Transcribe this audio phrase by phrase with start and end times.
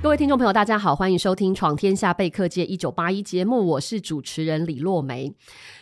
[0.00, 5.34] 各位听众朋友，大家好，欢迎收听《闯天下贝克街一九八一》节目，我是主持人李洛梅。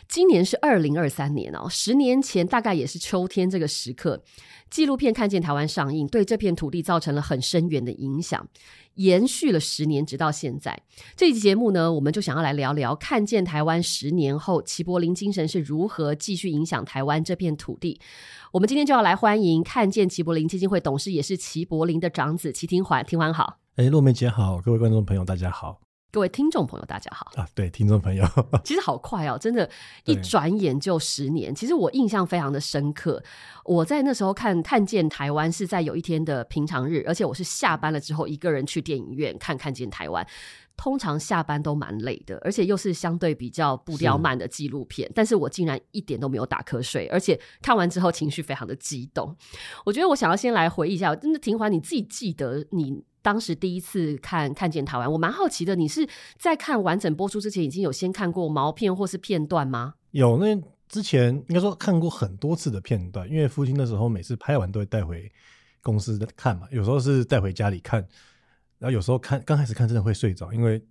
[0.09, 4.23] 今年是二零二三年哦，十年前大概也是秋天这个时刻，
[4.71, 8.49] 纪录片《看见台湾》上映，对这片土地造成了很深远的影响，
[8.95, 10.83] 延续了十年，直到现在。
[11.15, 18.01] 这一集节目呢，我们就想要来聊聊《看见台湾》十年后，齐柏林精神是如何继续影响台湾这片土地。
[18.51, 23.59] 我们今天就要来欢迎看见齐柏林基金会董事，也是齐柏林的长子齐廷桓，廷桓好。
[23.77, 25.79] 哎，洛梅姐好，各位观众朋友大家好，
[26.11, 28.25] 各位听众朋友大家好啊，对，听众朋友，
[28.65, 29.69] 其实好快哦，真的，
[30.07, 31.55] 一转眼就十年。
[31.55, 33.23] 其实我印象非常的深刻，
[33.67, 40.27] 我在那时候看看见台湾是在有一天的平常日，而且我是下班了之后一个人去电影院看看见台湾。
[40.77, 49.37] 通常下班都蛮累的，而且又是相对比较步调慢的纪录片，但是我竟然一点都没有打瞌睡，而且看完之后情绪非常的激动。
[49.85, 53.05] 我觉得我想要先来回忆一下，真的廷华，你自己记得你。
[53.23, 59.95] 当时第一次看看见台湾，我蛮好奇的，你是在看完整播出之前已经有先看过毛片或是片段吗？
[60.13, 60.57] 有，那
[60.89, 65.29] 之前应该说看过很多次的片段，因为父亲那时候每次拍完都会带回
[65.83, 68.07] 公司看嘛，有时候是带回家里看，
[68.79, 70.83] 然后有时候看刚开始看真的会睡着，因为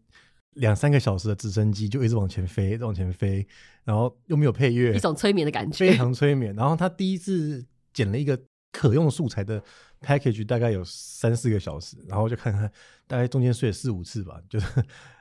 [0.56, 3.48] 两三个小时的直升机就一直往前飞，一直往前飞，
[3.84, 6.56] 然后又没有配乐，一种催眠的感觉，非常催眠。
[6.56, 8.40] 然后他第一次剪了一个
[8.72, 9.62] 可用素材的。
[10.02, 12.72] package 大概有三四个小时，然后就看看，
[13.08, 14.68] 大概中间睡了四五次吧，就是，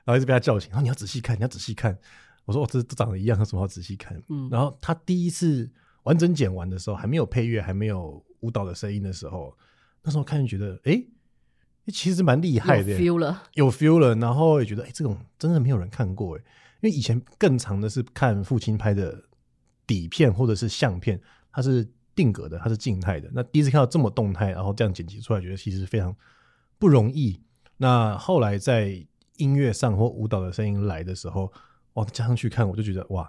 [0.04, 1.96] 然后一直被他叫醒，然后你要仔细看，你要仔细看。
[2.44, 4.20] 我说我这都长得一样，有什么好仔细看？
[4.28, 5.70] 嗯，然后他第一次
[6.02, 9.56] 完整剪完的时候，还没有配乐，还没有舞蹈的声音的时候，
[10.02, 11.02] 那时候看就觉得，哎，
[11.92, 16.40] 其实蛮厉害的，有 feel 了，有 feel 了，然后也觉得，哎，这种真的没有人看过，哎，
[16.80, 19.24] 因为以前更长的是看父亲拍的
[19.86, 21.20] 底片或者是相片，
[21.52, 21.88] 它是。
[22.16, 23.28] 定格的，它是静态的。
[23.34, 26.14] 那第一次看到这么动态，然后这样剪辑出来，觉得其实非常
[26.78, 27.42] 不容易。
[27.76, 29.04] 那后来在
[29.38, 31.52] 音乐上或舞蹈的声音来的时候，
[31.94, 33.28] 哇，加上去看，我就觉得哇，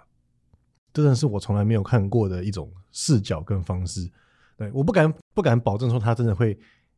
[0.93, 4.07] 真的是我从来没有看过的一种视角跟方式。
[4.55, 6.55] 对，我不敢不敢保证说它真的会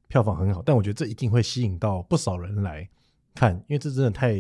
[0.07, 2.89] 票房很好，但我觉得这一定会吸引到不少人来
[3.35, 4.37] 看，因为这真的太。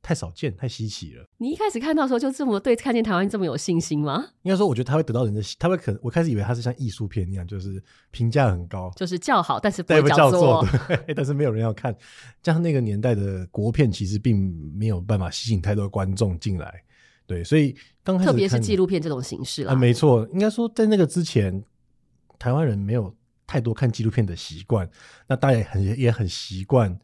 [0.00, 1.24] 太少见，太稀奇了。
[1.36, 4.24] 你一开始看到的时候就这么对看见台湾这么有信心吗？
[4.40, 11.94] 应该说，我觉得他会得到人的，他会可能我开始以为他是像艺术片一样，就是评价很高，就是叫好，但是不会叫座，对，但是没有人要看。
[12.42, 16.82] 加上那个年代的国片，其实并没有办法吸引太多观众进来，
[17.26, 21.62] 对，所以刚开始，特别是纪录片这种形式啦，啊，没错，应该说在那个之前，
[22.38, 23.14] 台湾人没有
[23.48, 24.88] 太多看纪录片的习惯，
[25.26, 26.96] 那大家也很也很习惯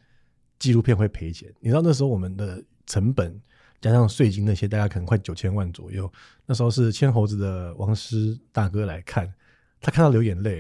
[0.60, 1.52] 纪录片会赔钱。
[1.58, 2.62] 你知道那时候我们的。
[2.86, 3.40] 成本
[3.80, 6.12] 加上税金那些，大概可能快九千万左右。
[6.44, 9.32] 那时候是牵猴子的王师大哥来看，
[9.80, 10.58] 他看到流眼泪，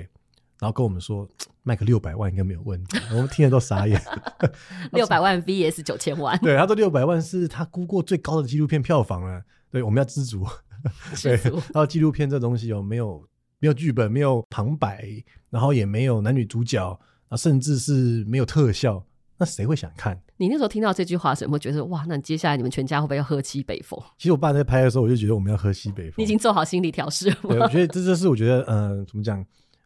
[0.58, 1.28] 然后跟我们说
[1.62, 2.98] 卖个六百万应该没有问题。
[3.10, 4.02] 我们听了都傻眼，
[4.92, 6.38] 六百万 VS 九千万。
[6.38, 9.44] 对，他说六百万是他估过最高的纪录片票房了。
[9.70, 10.46] 对，我们要知足。
[11.22, 13.22] 对，然后纪录片这东西有没有
[13.64, 15.08] 没有剧本，没有旁白，
[15.48, 19.02] 然后也没有男女主角，啊，甚至是没有特效。
[19.38, 20.20] 那谁会想看？
[20.36, 22.04] 你那时候听到这句话的时候，有没有觉得哇？
[22.06, 23.98] 那接下来你们全家会不会要喝西北风？
[24.18, 26.16] 其实我爸在拍的时候，我就觉得我们要喝西北风。
[26.18, 29.42] 你已经做好心理调试了我觉得这就是我觉得，嗯、呃，怎么讲？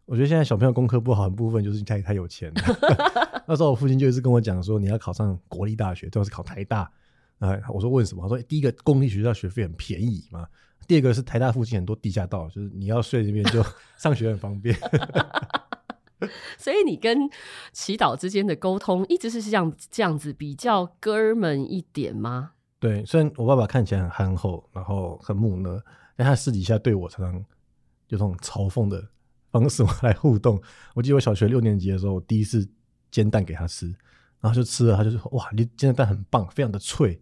[0.06, 2.62] 我觉得现在小朋友功课不好的部分就是家里太有钱了。
[3.46, 6.90] 那时候我父亲就一直跟我讲说，你要考上国立大学，最好是考台大。
[7.38, 8.22] 啊、呃，我说问什么？
[8.22, 10.46] 他说第一个公立学校学费很便宜嘛，
[10.86, 13.64] 第二个是台大附近很多地下道，就是你要睡那边就
[13.98, 14.76] 上学很方便。
[16.58, 17.30] 所以你跟
[17.72, 22.52] 祈祷之间的沟通一直是这样这样子比较哥们一点吗？
[22.80, 25.80] 对，虽然我爸爸看起来很憨厚，然后很木讷，
[26.16, 27.44] 但他私底下对我常常有
[28.08, 29.00] 这种嘲讽的
[29.52, 30.60] 方式来互动。
[30.94, 32.68] 我记得我小学六年级的时候，我第一次
[33.12, 33.86] 煎蛋给他吃，
[34.40, 37.20] 然后就吃了，他就说：“哇，你煎的蛋很棒，非常的脆。”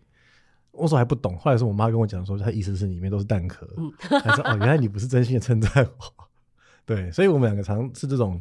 [0.77, 3.69] 我说还不懂，后来是我妈跟我讲说，她意思是里面都是蛋壳。
[3.77, 6.27] 嗯，他说：“哦，原来你不是真心的称赞我。”
[6.87, 8.41] 对，所以我们两个常是这种。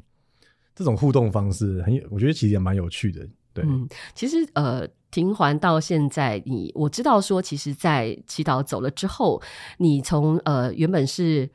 [0.77, 3.25] 这种互动方式很有，我觉得其实也蛮有趣的。
[3.53, 9.41] 对，嗯，其实呃，停环到现在你，你我知道说，其实，在祈祷走了之后，
[9.77, 11.49] 你从呃原本是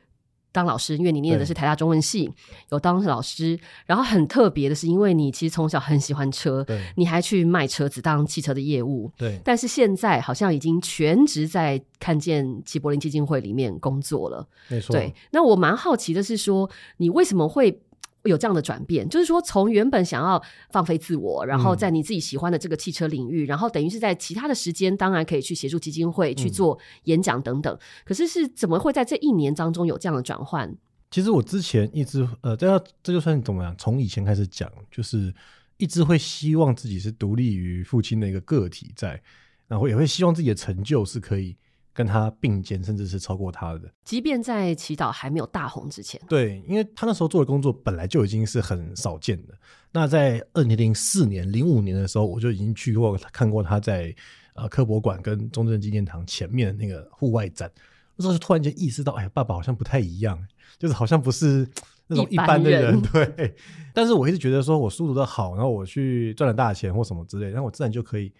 [0.51, 2.31] 当老师，因为你念的是台大中文系，
[2.69, 3.59] 有当老师。
[3.85, 9.39] 然后很特别的是，因为你其实从小很喜欢车，对，你还去卖车子当汽车的业务，对。
[9.43, 14.93] 但是现在好像已经全职在看见齐柏林基金会里面工作了，没错。
[14.93, 17.81] 对，那我蛮好奇的是说，你为什么会？
[18.23, 27.73] 有这样的转变，就是说，从原本想要放飞自我，然后在你自己喜欢的这个汽车领域，嗯、然后等于是在其他的时间，当然可以去协助基金会去做演讲等等。
[27.73, 30.71] 嗯、可是是怎么会在这一年当中有这样的转换？
[31.09, 35.33] 其实我之前一直呃，这要这就算怎么样，从以前开始讲，就是
[35.77, 39.21] 一直会希望自己是独立于父亲的一个个体在，
[39.67, 41.57] 然后也会希望自己的成就是可以。
[41.93, 43.91] 跟他并肩，甚至是超过他的。
[44.03, 49.53] 即便在祈祷还没有大红之前，对，因为他那时候做的工作本来就已经是很少见的。
[49.91, 54.15] 那在二零零四年、零五年的时候，我就已经去过看过他在
[54.53, 57.69] 呃科博馆跟中正纪念堂前面的那个户外展。
[58.15, 60.41] 那时候就突然间意识到，哎，爸爸好像不太一样，
[60.77, 61.67] 就是好像不是
[62.07, 62.83] 那种一般的人。
[62.83, 63.55] 人 对，
[63.93, 68.31] 但是我一直觉得说，我书读的好，然后我去赚了大钱或什么之类，然后我自然就可以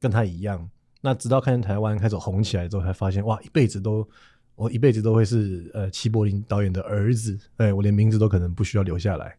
[0.00, 0.68] 跟他一样。
[1.06, 4.04] 那直到看见台湾开始红起来之后，才发现哇，一辈子都
[4.56, 9.36] 我一辈子都会是呃齐柏林导演的儿子，对，我连名字都可能不需要留下来。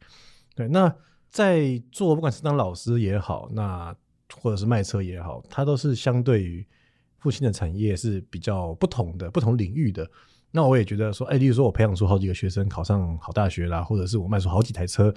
[0.56, 0.96] 对，那
[1.30, 3.94] 在做不管是当老师也好，那
[4.34, 6.66] 或者是卖车也好，它都是相对于
[7.18, 10.10] 父亲的产业是比较不同的、不同领域的。
[10.52, 15.14] 那我也觉得说，哎，例如说我培养出好几个学生考上好大学啦，或者是我卖出好几台车，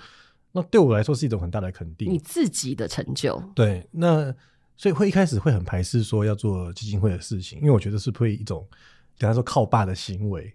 [0.50, 2.12] 那对我来说是一种很大的肯定。
[2.12, 4.34] 你自己的成就，对，那。
[4.80, 8.66] 所以会一开始会很排斥说要做基金会的事情，因为我觉得是会一种，
[9.18, 10.50] 等他说靠爸的行为。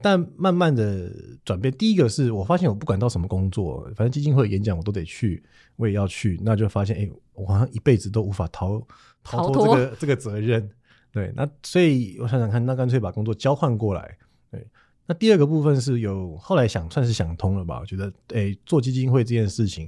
[0.00, 1.12] 但慢慢的
[1.44, 5.42] 转变，第一个是我发现我不管到什么工作，反正基金会演讲我都得去，
[5.76, 8.80] 我也要去，那就发现哎、欸，我好像一辈子都无法逃
[9.22, 10.66] 逃脱这个这个责任。
[11.12, 14.16] 对，那所以我想想看，那干脆把工作交换过来。
[14.50, 14.66] 对，
[15.04, 19.86] 那第二个部分是有后来想算是想通了吧，我觉得哎、欸，做基金会这件事情，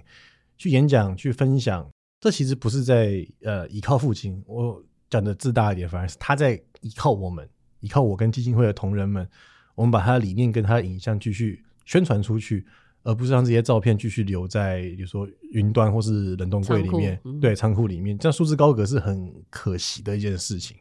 [0.58, 1.88] 去演讲去分享。
[2.20, 7.48] 这其实不是在呃依靠父亲，我讲的自大一点，反而是他在依靠我们，
[7.80, 9.26] 依靠我跟基金会的同仁们，
[9.74, 12.66] 我们把他的理念跟他的影像继续宣传出去，
[13.02, 20.76] 而不是让这些照片继续留在比如说云端或是冷冻柜里面，嗯、对，仓库里面，这样束之高阁是很可惜的一件事情。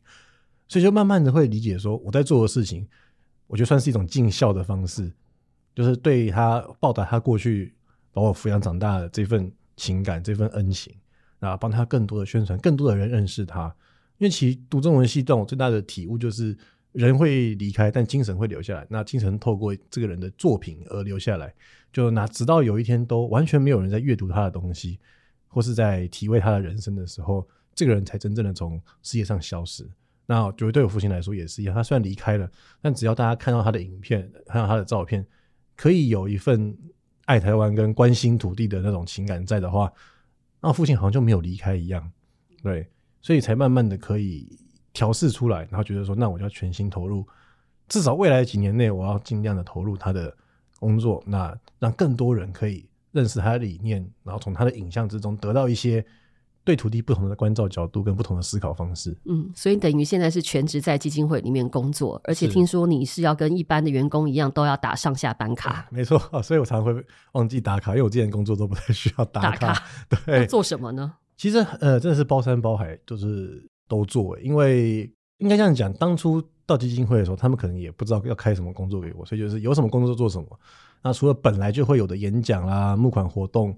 [0.68, 2.86] 所以就慢慢的会理解说，我在做的事情，
[3.48, 5.10] 我觉得算是一种尽孝的方式，
[5.74, 7.74] 就是对他报答他过去
[8.12, 10.94] 把我抚养长大的这份情感，这份恩情。
[11.40, 13.74] 啊，帮他更多的宣传，更多的人认识他。
[14.18, 16.54] 因为其实读中文系，让我最大的体悟就是，
[16.92, 18.86] 人会离开，但精神会留下来。
[18.90, 21.54] 那精神透过这个人的作品而留下来，
[21.94, 25.00] 就那直到有一天都完全没有人在阅读他的东西，
[25.48, 29.90] 或是在体味他的人生的时候，这个人才真正的从世界上消失。
[30.26, 32.52] 那就对我父亲来说也是一样，他虽然离开了，
[32.82, 35.26] 但只要大家看到他的影片，看到他的照片，
[35.78, 36.78] 可以有一份
[37.24, 39.90] 爱台湾跟关心土地的那种情感在的话。
[40.62, 42.12] 那父亲好像就没有离开一样，
[42.62, 42.88] 对，
[43.22, 44.48] 所以才慢慢的可以
[44.92, 47.26] 调试出来，然后觉得说，那我就要全心投入，
[47.88, 50.36] 至少未来几年内，我要尽量的投入他的
[50.80, 56.06] 工作，那让更多人可以认识他的理念，然后从他的影像之中得到一些
[56.70, 59.18] 对土地不同的关照角度跟不同的思考方式。
[59.26, 65.84] 嗯，所以等于现在是全职在基金会里面工作，而且听说你是要跟一般的员工一样，都要打上下班卡。
[65.90, 69.58] 没错，所以我常常会忘记打卡，因为我之前工作都不太需要打卡。
[69.58, 69.84] 打卡
[70.28, 71.12] 对，做什么呢？
[71.36, 74.40] 其实呃，真的是包山包海，就是都做。
[74.42, 80.48] 因为应该这样讲，当初到基金会的时候，他们可能也不知道要开什么工作给我，所以就是有什么工作就做什么。
[81.02, 83.76] 那除了本来就会有的演讲啦、募款活动、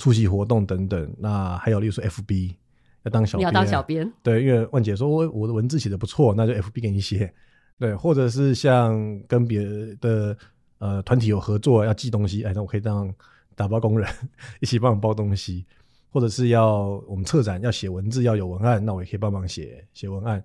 [0.00, 2.54] 出席活动等等，那还有例如说 FB。
[3.02, 7.32] 要当小编，你要当小编，对，因为万姐说我我的文字写的不错，那就 FB 给你写，
[7.78, 9.66] 对，或者是像跟别
[10.02, 10.36] 的
[10.76, 13.10] 呃团体有合作要寄东西，哎，那我可以当
[13.54, 14.06] 打包工人，
[14.60, 15.64] 一起帮忙包东西，
[16.10, 20.44] 或者是要我们策展要写文字要有文案，那我也可以帮忙写写文案，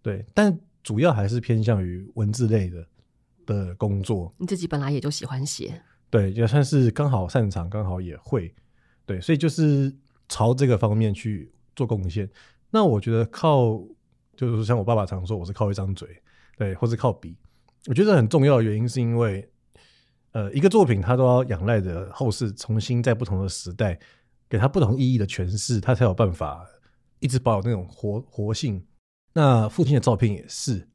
[0.00, 2.86] 对，但主要还是偏向于文字类的
[3.46, 4.32] 的工作。
[4.38, 8.54] 你自己本来也就喜欢写，对，也算是刚好擅长，刚好也会，
[9.06, 9.90] 对，所以就是
[10.28, 11.50] 朝这个方面去。
[11.76, 12.26] 做贡献，
[12.70, 13.78] 那我觉得靠
[14.34, 16.08] 就是像我爸爸常说，我是靠一张嘴，
[16.56, 17.36] 对，或是靠笔。
[17.84, 19.46] 我觉得很重要的原因是因为，
[20.32, 24.00] 呃，一个作品它都要仰赖着后世重新在不同的时代
[24.48, 26.64] 给它不同意义的诠释，它才有办法
[27.18, 28.82] 一直保有那种活活性。
[29.34, 30.88] 那父亲的照片也是，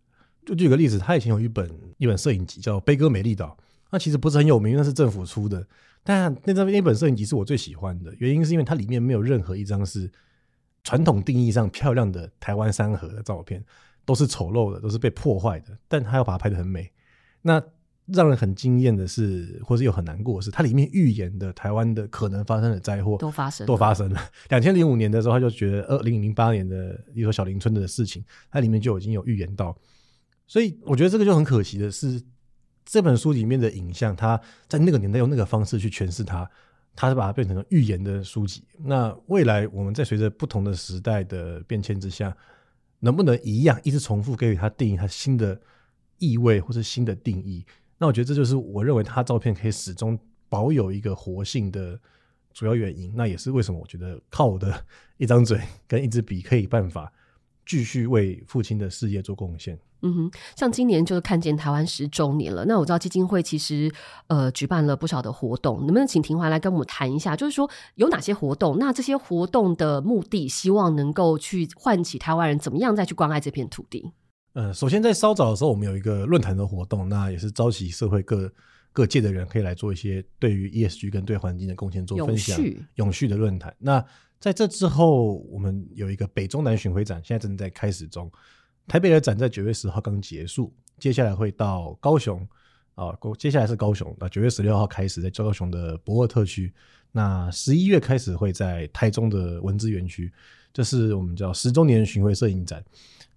[0.48, 3.56] 就举个例子，他以前有一本一本摄影集叫《悲歌美丽岛》，
[3.92, 5.64] 那其实不是很有名，那是政府出的，
[6.04, 10.12] 但那张那本摄影集是我最喜欢的，原因是因为它里面没有任何一张是。
[10.84, 13.64] 传统定义上漂亮的台湾山河的照片，
[14.04, 15.78] 都是丑陋的，都是被破坏的。
[15.88, 16.92] 但他要把它拍得很美。
[17.44, 17.62] 那
[18.08, 24.20] 让人很惊艳的是，或是又很难过的是，它里面预言的台湾的可能发生的灾祸都发生，都发生了。
[24.50, 29.78] 两千零五年的时候，他就觉得二零零八年的一说小林村的事情，它里面就已经有预言到。
[30.48, 32.20] 所以我觉得这个就很可惜的是，
[32.92, 36.46] 这本书里面的影像，它在那个年代用那个方式去诠释它，
[36.94, 38.66] 它是把它变成了预言的书籍。
[38.80, 42.36] 那未来我们在随着不同的时代的变迁之下，
[43.00, 45.58] 能不能一样一直重复给予它定义它新的
[46.18, 47.66] 意味或是新的定义？
[47.98, 50.20] 那我觉得这就是我认为他照片可以始终
[50.50, 51.98] 保有一个活性的
[52.52, 53.14] 主要原因。
[53.16, 57.14] 那也是为什么我觉得靠我的 一张嘴跟一支笔可以办法
[57.66, 59.80] 继续为父亲的事业做贡献。
[60.04, 62.66] 嗯哼，像今年就是看见台湾十周年了。
[62.66, 63.92] 那我知道基金会其实
[64.28, 67.36] 呃举办了不少的活动，能不能请庭华来跟我们谈一下？
[67.36, 68.80] 就是说有哪些活动？
[68.80, 74.12] 那这些活动的目的，希望能够去唤起台湾人怎么样再去关爱这片土地？
[74.54, 78.52] 呃，首先在稍早的时候，我们有一个论坛的活动，那也是召集社会各
[78.92, 82.58] 各界的人，可以来做一些对于 ESG 跟对环境的贡献做分享。
[82.58, 83.72] 永续，永续的论坛。
[83.78, 84.04] 那
[84.42, 88.30] 在这之后，我们有一个北中南巡回展，现在正在开始中。
[88.88, 92.46] 台北的展在九月十号刚结束，接下来会到高雄
[92.96, 96.74] 啊，接下来是高雄，那九月十六号开始在高雄的博尔特区，
[97.12, 100.34] 那十一月开始会在台中的文资园区，
[100.74, 102.84] 这是我们叫十周年巡回摄影展。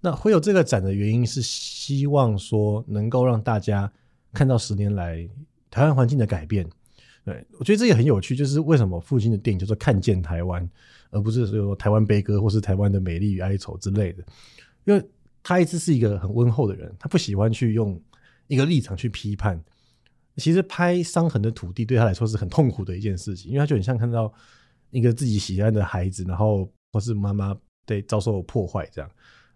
[0.01, 3.93] 那会有这个展的原因是希望说能够让大家
[4.33, 5.29] 看到十年来
[5.71, 6.67] 台湾环境的改变。
[7.25, 10.69] 对，我觉得这也很有趣，就是为什么父亲的电影叫做看见台湾，
[11.11, 14.23] 而不是说台湾悲歌或是台湾的美丽与哀愁之类的。
[14.85, 15.03] 因为
[15.43, 17.99] 他一直是一个很温厚的人，他不喜欢去用
[18.47, 19.59] 一个立场去批判。
[20.37, 24.31] 其实拍伤痕的土地对他来说是很痛苦的一件事情，因为他就很像看到
[24.91, 29.11] 一个自己喜爱的孩子，然后或是妈妈对遭受破坏这样。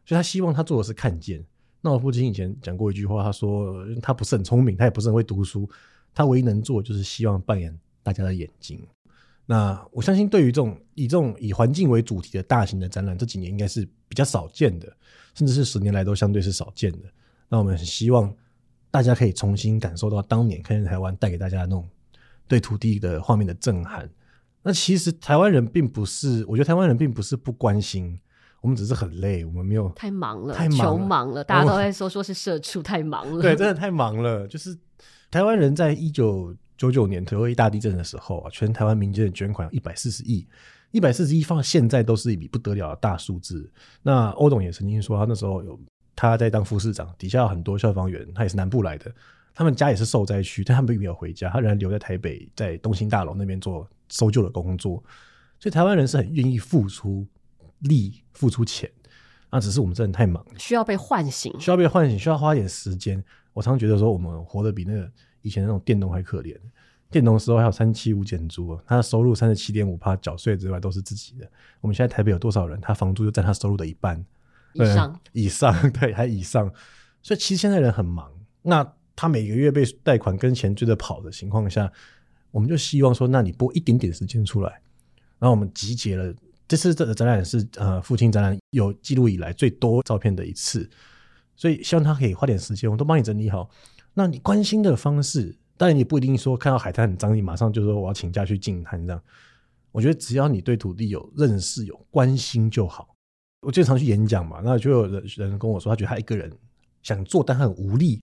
[0.07, 1.45] 所以他希望他做的是看见。
[1.81, 5.69] 那我父亲以前讲过一句话，他说他不是很聪明，他也不是很会读书，
[6.19, 7.73] 他唯一能做就是希望扮演
[8.03, 8.85] 大家的眼睛。
[9.47, 14.93] 那我相信，对于这种以这种以环境为主题的大型的展览，这几年应该是比较少见的，
[15.33, 16.99] 甚至是十年来都相对是少见的。
[17.49, 18.35] 那我们很希望
[18.91, 21.89] 大家可以重新感受到当年看见台湾带给大家的那种
[22.49, 24.11] 对土地的画面的震撼。
[24.61, 28.19] 那其实台湾人并不是，我觉得台湾人并不是不关心。
[28.61, 33.41] 我们只是很累，我们没有太忙了，太忙了，忙了，大家都在说说是社畜太忙了。
[33.41, 34.49] 对，真的太忙了。
[34.49, 34.77] 就是
[35.31, 40.47] 台湾人在一九九九年九二一大地震的时候啊，全台湾民间的捐款一百四十亿，
[40.91, 43.71] 一百四十亿放到现在都是一笔不得了的大数字。
[44.03, 45.79] 那欧董也曾经说，他那时候有
[46.17, 49.13] 他在当副市长，底下有很多消防员，他也是南部来的，
[49.55, 55.03] 他们家也是受灾区，但他们并没有回家，他仍然留在台北，在东兴大楼那边做搜救的工作。
[55.59, 57.27] 所以台湾人是很愿意付出。
[57.83, 58.91] 力付出钱，
[59.53, 63.23] 那只是我们真的太忙了，需要被唤醒，需要被唤醒，需要花点时间。
[63.59, 65.11] 我常觉得说，我们活得比那个
[65.43, 66.57] 以前那种佃农还可怜。
[67.11, 71.51] 佃农的时候还有三七五减租，他的收入三十七点五趴，缴税之外都是自己的。
[71.81, 74.25] 我们现在台北有多少人，他房租就占他收入的一半
[74.75, 76.73] 以上，以上 对，还以上。
[77.21, 78.31] 所以其实现在人很忙，
[78.63, 81.91] 那他每个月被贷款跟钱追着跑的情况下，
[82.53, 84.71] 我们就希望说，那你拨一点点时间出来，
[85.41, 86.33] 然后我们集结了。
[86.69, 90.89] 这次这个展览是呃父亲展览有记录以来最多照片的一次，
[91.59, 93.69] 所以希望他可以花点时间，我都帮你整理好。
[94.15, 99.21] 那你关心的方式，当然你不一定说看到海滩很脏，你马上就说我要请假去净滩这样。
[99.91, 103.15] 我觉得只要你对土地有认识、有关心就好。
[103.61, 106.49] 我经常去演讲嘛，那就有人人跟我说，他觉得他一个人
[107.03, 108.23] 想做，但很无力。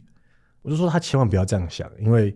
[0.62, 2.34] 我就说他千万不要这样想，因为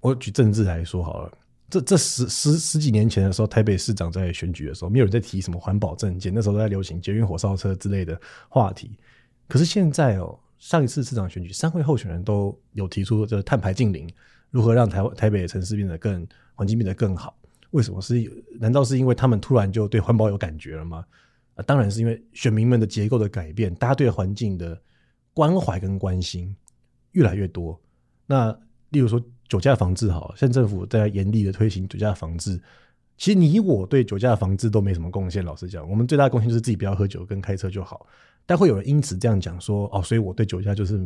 [0.00, 1.38] 我举政治来说好了。
[1.68, 8.98] 这这十十十几年前的时候，台北市长在选举的时候，没有人在提什么环保政见，那时候都在流行捷运火烧车之类的话题。
[9.48, 14.08] 可是现在哦，上一次市长选举，三位候选人都有提出这个碳排净零，
[14.50, 17.36] 如何让台台北的城市变得更环境变得更好？
[17.70, 18.22] 为什么是？
[18.58, 21.04] 难道是因为他们突然就对环保有感觉了吗？
[21.54, 24.80] 啊，当然是因为选民们的结构的改变，大家对环境的
[25.34, 26.54] 关怀跟关心
[27.12, 27.80] 越来越多。
[28.26, 28.56] 那
[28.90, 29.22] 例如说。
[29.48, 32.58] 酒驾防治好，现在政府在严厉的推行酒驾防治。
[33.18, 35.44] 其实你我对酒驾防治都没什么贡献。
[35.44, 38.06] 老实讲，我们最大的贡献就是自己不要喝酒跟开车就好。
[38.46, 40.98] 但会有人因此这样讲说：“哦，所以我对酒驾就是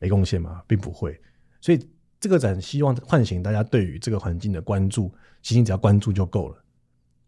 [0.00, 1.18] 没贡献嘛？”并不会。
[1.60, 1.88] 所以
[2.20, 5.12] 这个展希望唤醒大家对于这个环境的关注。
[5.42, 6.56] 其实你只要关注就够了。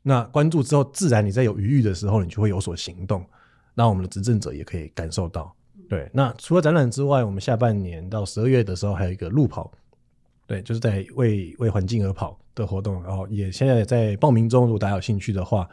[0.02, 3.24] 那关注之后，自然你在有余裕的时候，你就会有所行动。
[3.74, 5.54] 那我们的执政者也可以感受到。
[5.88, 6.10] 对。
[6.12, 9.72] 那除了展览之外，我们下半年到十二月的时候还有一个路跑。
[10.46, 14.64] 对，就是在为为环境而跑的活动，然后也现在在报名中。
[14.64, 15.68] 如果大家有兴趣的话，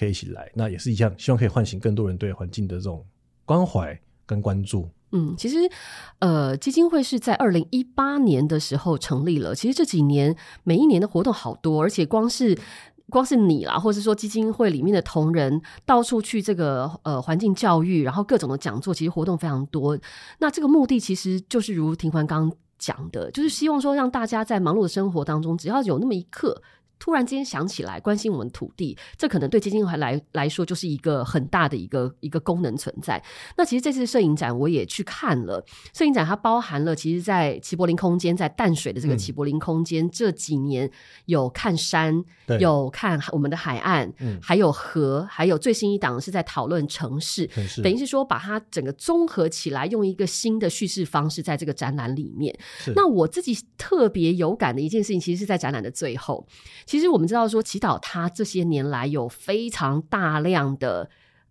[0.00, 0.50] 可以一起来。
[0.54, 3.04] 那也是一样，希望可以唤醒更多人对环境的这种
[3.44, 4.88] 关怀跟关注。
[5.12, 5.58] 嗯，其实
[6.20, 9.54] 呃，基金会是在二零一八年的时候成立了。
[9.54, 12.56] 其实这几年每一年的活动好多，而且光是
[13.08, 19.98] 光是你啦，或者是说基金会里面的同仁到处去这个呃环境教育，然后各种的讲座，其实活动非常多。
[20.38, 26.62] 那这个目的其实就是如庭环刚讲的，就是希望说让大家在忙碌的生活当中，只要有那么一刻。
[27.00, 33.20] 突然间想起来关心我们土地，这可能对基金会来来说就是一个很大的一个一个功能存在。
[33.56, 35.64] 那其实这次摄影展我也去看了，
[35.94, 40.90] 摄影展它包含了其实，在齐柏林空间，在淡水的这个齐柏林空间，嗯、这几年
[41.24, 42.22] 有看山，
[42.60, 52.54] 有看我们的海岸，嗯、还有河，还有最新一档是在讨论城市，是等于是说把它整个综合起来，用一个新的叙事方式在这个展览里面。
[52.94, 56.46] 那我自己特别有感的一件事情，其实是在展览的最后。
[56.90, 61.08] 其实我们知道说，祈祷他这些年来有非常大量的。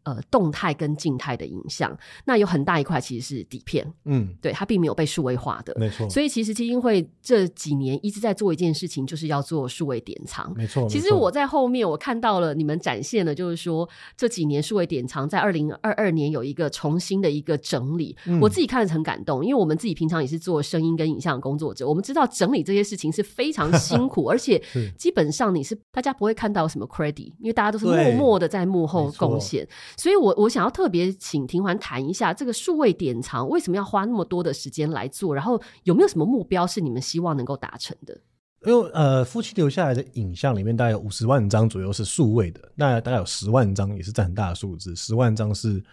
[0.10, 6.10] 呃，动态跟静态的影像，那有很大一块其实是底片，嗯，对，它并没有被数位化的，没错。
[6.10, 10.90] 所以其实基金会这几年一直在做一件事情，就是要做数位典藏，没错。
[10.90, 13.88] 其实我在后面我看到了你们展现了，就是说
[14.18, 24.60] 这几年数位典藏在二零二二年有一个重新的一个整理，嗯、我自己看了很感动，因为我们自己平常也是做声音跟影像的工作者，我们知道整理这些事情是非常辛苦，而且
[24.98, 29.68] 基本上你是大家不会看到什么 credit，因为大家都是默默的在幕后贡献。
[30.00, 38.18] 所以我，我想要特别请庭环谈一下这个数位典藏为什么要花那么多的时间来做，然后有没有什么目标是你们希望能够达成的？
[38.66, 45.84] 因为呃，夫妻留下来的影像里面大概有五十万张左右是数位的，那大概有十万张也是占很大的数字，十万张是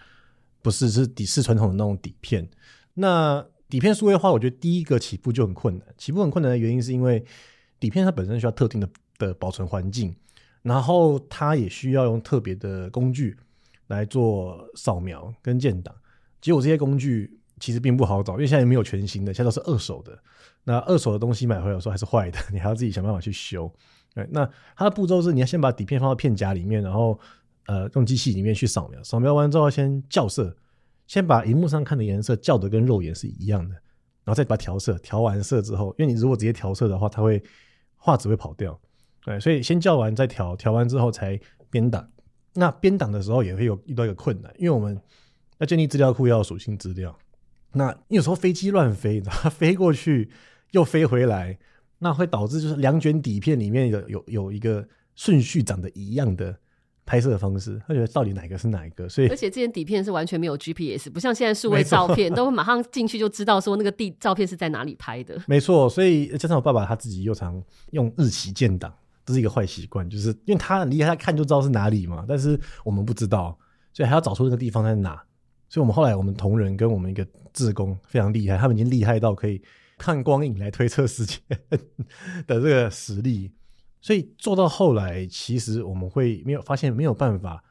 [0.63, 2.49] 不是是底是传统的那种底片？
[2.95, 7.25] 那底片数位化，我觉得第一个起步就很困难，起步很困难的原因是因为
[7.81, 10.15] 底片它本身需要特定的的保存环境，
[10.63, 13.37] 然后它也需要用特别的工具。
[13.89, 15.95] 来做扫描跟建档，
[16.41, 20.19] 结果这些工具其实并不好找，因为现在也没有全新的，现在都是二手的。
[20.65, 23.73] 那二手的东西买回来的时候还是坏的， 你还要自己想办法去修。
[24.15, 27.19] 对，那它的步骤是，你要先把底片放到片夹里面，然后
[27.67, 30.57] 呃用机器里面去扫描，扫描完之后先校色，
[31.07, 33.75] 先把荧幕上看的颜色校得跟肉眼是一样的，
[34.25, 37.43] 然后再把它调色，调完色之后，因为你如果直接调色的话，它会
[37.97, 38.79] 画质会跑掉。
[39.25, 41.39] 对，所以先校完再调，调完之后才
[41.71, 42.09] 编档。
[42.57, 44.99] 那编档的时候也会有遇到一个困难，因为我们
[45.59, 47.17] 要建立资料库，要属性资料。
[47.73, 50.31] 那有时候飞机乱飞，它飞过去
[50.71, 51.59] 又飞回来，
[51.99, 56.57] 那会导致就是两卷底片里面有有有一个顺序长得一样的
[57.05, 59.09] 拍摄方式，他觉得到底哪个是哪一个？
[59.09, 65.41] 所以而且这件底片是完全没有 GPS，不像现在数位照片都会马上进去就知道说那个地照片是在哪里拍的。
[65.47, 68.93] 没错，所以加上我爸爸他自己又常用日期建档。
[69.27, 72.25] 这是一个坏习惯，就是因为他很厉害，他看就知道是哪里嘛。
[72.29, 73.59] 但是我们不知道，
[73.93, 75.21] 所以还要找出那个地方在哪。
[75.69, 79.61] 所以我们后来，我们同仁跟我们一个志工非常厉害，他们已经厉害到可以
[79.99, 81.41] 看光影来推测时间
[82.47, 83.51] 的这个实力。
[84.01, 87.65] 所以做到后来，其实我们会没有发现没有办法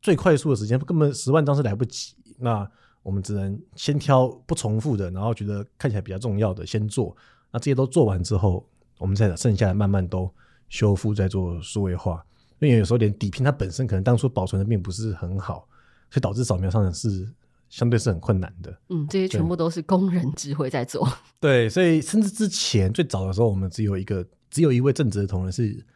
[0.00, 2.14] 最快速的时间，根本十万张是来不及。
[2.38, 2.66] 那
[3.02, 7.14] 我们只能先挑不重复的，然后觉得看起来比较重要的先做。
[7.52, 10.32] 那这些都做完之后，我们再剩下的慢慢都。
[10.74, 12.20] 修复在做数位化，
[12.58, 15.68] 因为有时候连底片它本身可能当初保存的并不是很好，
[16.10, 17.32] 所以导致扫描上是
[17.70, 18.76] 相对是很困难的。
[18.88, 21.08] 嗯，这些全部都是工人智慧在做。
[21.38, 25.86] 对，所以甚至之前最早的时候，我们只有一个只有一位正职的同仁是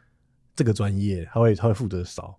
[0.55, 2.39] 这个专业，他会他会负责扫。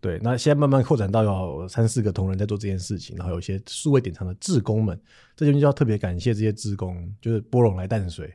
[0.00, 5.00] 对，那现在慢慢扩展到有三四个同仁在做这件事情，然后有一些数位典藏的志工们，
[5.36, 8.34] 这边就要特别感谢这些志工，就是波龙来淡水。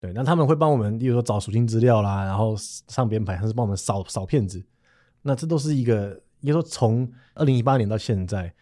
[0.00, 4.64] 对，那他们会帮我们，例如说找属性资料啦，然后上编排，还是帮我们扫扫片子。
[5.22, 8.54] 那这都是一个，应该说从二零一八年到现在，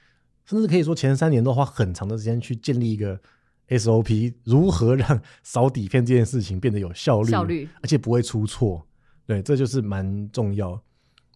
[0.45, 3.21] 甚至可以说前三年都花很长的时间去建立一个
[3.69, 8.85] SOP，如何让扫底片这件事情变得有效率，效率，而且不会出错。
[9.25, 10.83] 对，这就是蛮重要。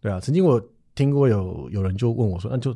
[0.01, 0.61] 对啊，曾经我
[0.97, 2.75] 听过有有人就问我说：“那就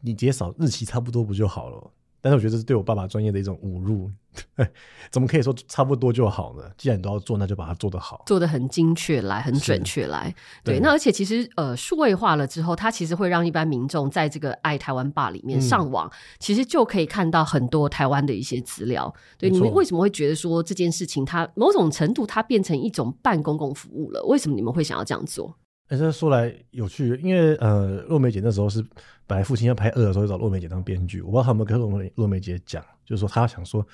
[0.00, 4.10] 你直接扫日期差不多不就好了？”但是我觉得这是对我爸爸专业的一种侮辱，
[5.10, 6.64] 怎么可以说差不多就好呢？
[6.76, 10.34] 既然你都要做，那就把它做得好，做得很精确来，很准确来。
[10.64, 19.12] 对，对，那而且其实呃，数位化了之后，它其实会让一般民众在这个爱台湾吧里面上网，嗯、其实就可以看到很多台湾的一些资料。
[19.38, 24.22] 对，你们为什么会觉得说这件事情它某种程度它变成一种半公共服务了？
[24.24, 25.54] 为什么你们会想要这样做？
[25.88, 28.84] 哎、欸，这说来有趣，因为呃，若梅姐那时候是
[29.26, 31.20] 本来父亲要拍二的时候，就找若梅姐当编剧。
[31.22, 33.86] 我不知道他有没有跟若梅若梅姐讲，就是说他想说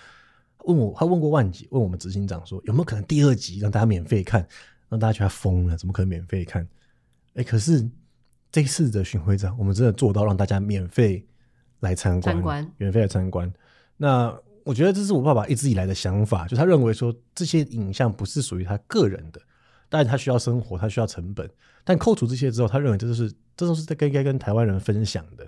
[0.64, 4.46] 问我，他问过万姐，问我们执行长说有没有可能第二集让大家免费看，
[4.88, 6.62] 让大家觉得他疯了，怎么可能免费看？
[7.35, 7.88] 哎、欸，可是
[8.50, 11.24] 这次的巡回展，我们真的做到让大家免费
[11.80, 13.52] 来参观，参观免费来参观。
[13.96, 19.40] 那我觉得这是我爸爸一直以来的想法，就他认为说这些影像不是属于他个人的，
[19.88, 21.48] 但是他需要生活，他需要成本，
[21.84, 25.46] 但扣除这些之后，他认为这都是这都是在该该跟台湾人分享的，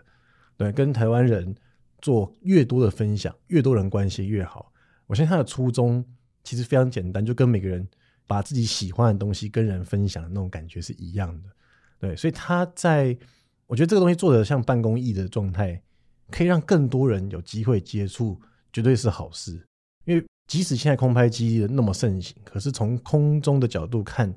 [0.56, 1.54] 对，跟台湾人
[2.00, 4.72] 做越多的分享，越多人关心越好。
[5.06, 6.04] 我相信他的初衷
[6.44, 7.86] 其实非常简单，就跟每个人
[8.26, 11.48] 把自己喜欢的东西跟人分享的那种感觉是一样的，
[11.98, 13.16] 对，所以他在
[13.66, 15.82] 我觉得这个东西做的像办公益的状态，
[16.30, 18.40] 可以让更多人有机会接触。
[18.72, 19.66] 绝对是好事，
[20.04, 24.30] 因为即使现在空拍机那么盛行，可是从空中的角度看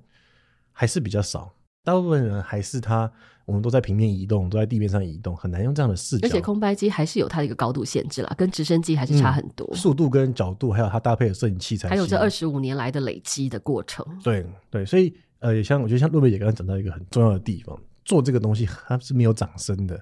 [0.71, 1.53] 还是比较少。
[1.89, 3.11] 大部分人还是他，
[3.45, 6.27] 我们都在平面移动，都在地面上移动，很难用这样的视角。
[6.27, 9.67] 而且空拍机还是有它的一个高度限制啦，跟直升机还是差很多。
[9.71, 14.05] 嗯、速度跟角度，还有它搭配的摄影器材，还有这二十五年来的累积的过程。
[14.23, 17.75] 对对，所以呃，也像我觉得像洛梅姐刚刚讲到一个很重要的地方，
[18.05, 19.99] 做这个东西它是没有掌声的。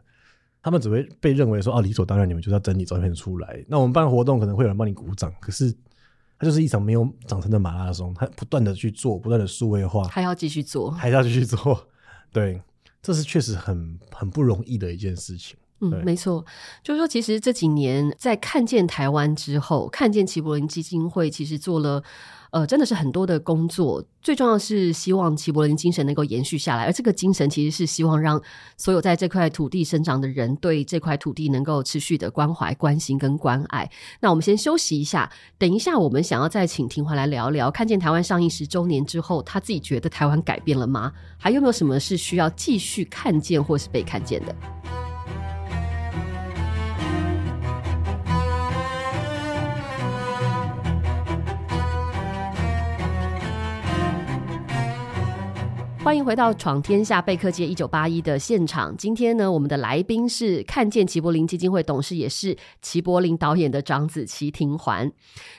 [0.61, 3.63] 他们只会被认为说啊，理所当然，你们就是要整理照片出来。
[3.69, 5.73] 那我们办活动可能会有人帮你鼓掌，可是
[6.39, 8.13] 它就是一场没有掌声的马拉松。
[8.13, 11.87] 它不断的去做，不断的数位化，还要继续做，还要继续做。
[12.31, 12.61] 对，
[13.01, 15.57] 这是确实很很不容易的一件事情。
[15.79, 16.45] 嗯，没错，
[16.83, 22.03] 就是说，其实这几年在看见台湾之后，看见齐柏林基金会其实做了。
[22.51, 28.41] 呃，真的是很多的工作，最重要是希望齐柏林精神能够延续下来，而这个精神其实是希望让
[28.77, 33.89] 所有在这块土地生长的人对这块土地能够持续的关怀、关心跟关爱。
[34.21, 41.11] 那我们先休息一下，等一下我们想要再请庭华来聊聊，看见台湾上映十周年之后，他自己觉得台湾改变了吗？
[41.37, 44.55] 还有没有什么是需要继续看见或是被看见的？
[56.07, 58.95] 欢迎回到《闯天下贝克街一九八一》的现场。
[58.95, 65.11] 今天呢，我们的来宾是看见齐柏林基金会董事，也是齐柏林导演的长子齐廷环。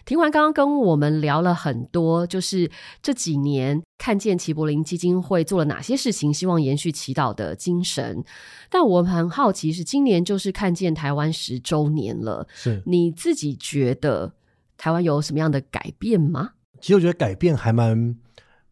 [0.06, 2.70] 庭环刚刚跟我们聊了很多，就是
[3.02, 8.24] 这几年看见齐柏林基金会做了哪些事情，希望延续祈祷的精神。
[8.70, 14.32] 但我很好奇，是今年就是看见台湾十周年了，是你自己觉得
[14.78, 16.52] 台湾有什么样的改变吗？
[16.80, 18.16] 其实我觉得改变还蛮。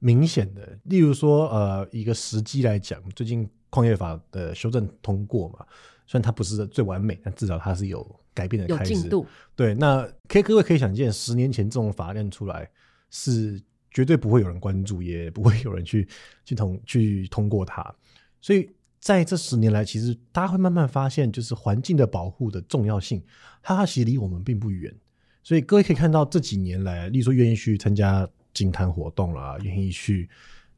[0.06, 5.66] 明显的，例如说，呃，一个时机来讲，最近矿业法的修正通过嘛，
[6.06, 9.08] 虽然它不是最完美，但至少它是有改变的开始。
[9.08, 9.26] 度。
[9.56, 12.70] 对，那可以各位可以想见，十年前这种法案出来，
[13.10, 16.06] 是绝对不会有人关注，也不会有人去
[16.46, 17.92] 去通去通过它。
[18.40, 23.20] 所以在这十年来，其实大家会慢慢发现，就是环境的保护的重要性，
[23.60, 24.94] 它其实离我们并不远。
[25.42, 28.28] 所以各位可以看到这几年来，例如说愿意去参加。
[28.56, 30.26] 净滩活动啦，愿意去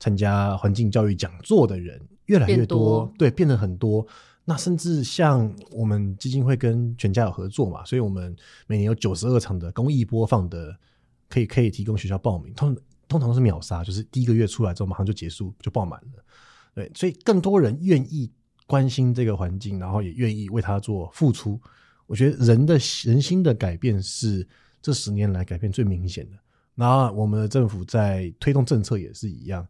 [0.01, 4.05] 参加环境教育讲座的人越来越多，多对，变得很多。
[4.45, 8.35] 那甚至像我们基金会跟全家有合作嘛，所以我们
[8.67, 10.77] 每年有九十二场的公益播放的，
[11.29, 16.25] 可以可以提供学校报名，通通常是秒杀，就是第一个月出来之后马上就结束，就爆满了。
[16.75, 18.31] 对，所以更多人愿意
[18.67, 21.61] 关心这个环境，然后也愿意为它做付出。
[22.07, 24.47] 我觉得人的人心的改变是
[24.81, 26.37] 这十年来改变最明显的。
[26.79, 29.67] 然后我们的政府在推动政策也是一样，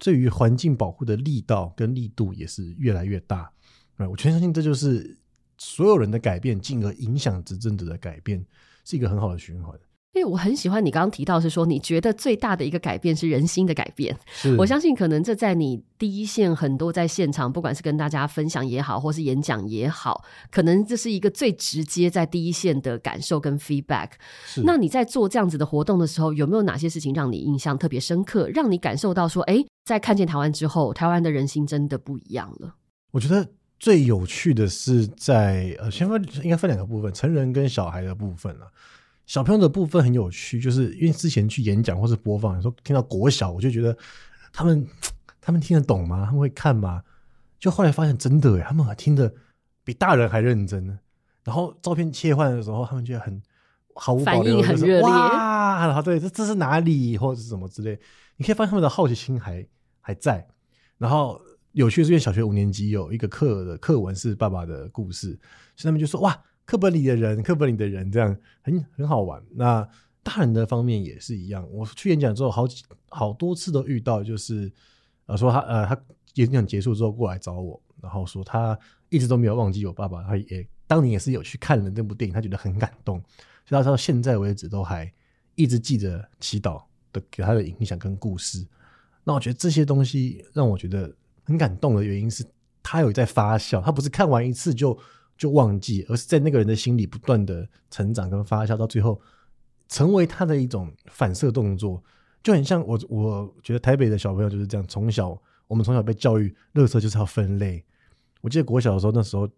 [0.00, 3.48] 对于环境保护的力道跟力度也是越来越大。
[3.96, 5.16] 我全相信这就是
[5.58, 8.44] 所有人的改变，进而影响执政者的改变，
[8.84, 9.78] 是一个很好的循环。
[10.12, 14.16] 因为我很喜欢你刚刚提到是说，你觉得最大的一个改变是人心的改变。
[14.58, 24.10] 我相信可能这在你第一线很多在现场，不管是跟大家分享也好，或是演讲也好，可能这是一个最直接在第一线的感受跟 feedback。
[24.44, 32.74] 是，那你在做这样子的活动的时候，有没有哪些事情让你印象特别深刻，让你感受到说，哎，在看见台湾之后，台湾的人心真的不一样了？
[33.12, 33.46] 我觉得
[33.78, 38.66] 最有趣的是在呃，先分应该分两个部分，成人跟小孩的部分了。
[39.30, 43.96] 小朋友的部分很有趣，就是因为之前去演讲或是播放，有时候听到国小，我就觉得
[44.52, 44.84] 他们
[45.40, 46.24] 他们听得懂吗？
[46.24, 47.00] 他们会看吗？
[47.56, 49.32] 就后来发现真的，他们还听得
[49.84, 50.98] 比大人还认真。
[51.44, 53.40] 然后照片切换的时候，他们觉得很
[53.94, 55.00] 毫无保留，反应很热烈。
[55.02, 57.96] 哇，然后对，这这是哪里或者是什么之类，
[58.36, 59.64] 你可以发现他们的好奇心还
[60.00, 60.44] 还在。
[60.98, 61.40] 然后
[61.70, 65.38] 有趣的是，因为小学五年级有一个课的课文是爸爸的故事，
[65.76, 66.36] 所以他们就说哇。
[66.70, 69.42] 课本里的人，课本里的人，这样很很好玩。
[69.56, 69.84] 那
[70.22, 71.68] 大人的方面也是一样。
[71.72, 74.70] 我去演讲之后，好几好多次都遇到，就是
[75.26, 76.00] 呃说他呃他
[76.34, 78.78] 演讲结束之后过来找我，然后说他
[79.08, 83.20] 一直都没有忘记我爸爸，他也当年也是有去看了那部电影，他觉得很感动，
[83.66, 85.12] 所以他到现在为止都还
[85.56, 86.80] 一直记得祈祷
[87.12, 88.64] 的给他的影响跟故事。
[89.24, 92.46] 那我觉得这些东西让我觉得很感动的原因是，
[92.80, 94.96] 他有在发笑，他不是看完一次就。
[95.40, 99.18] 就忘记，而是在那个人的心里不断的成长跟发酵，到最后
[99.88, 102.04] 成为他的一种反射动作，
[102.42, 105.30] 就很像我，我觉得台北的小朋友就是这样，从小
[105.66, 107.82] 我们从小被教育，垃圾就是要分类。
[108.42, 109.48] 我记得国小的时候，那时候